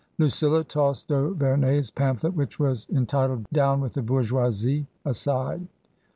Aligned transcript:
Lucilla 0.17 0.63
tossed 0.63 1.09
d'Auverney's 1.09 1.91
pamphlet— 1.91 2.33
which 2.35 2.57
was 2.59 2.87
en 2.91 3.05
titled 3.05 3.45
Down 3.53 3.81
with 3.81 3.93
the 3.93 4.01
Bourgeoisie 4.01 4.87
I— 5.05 5.09
^aside. 5.11 5.67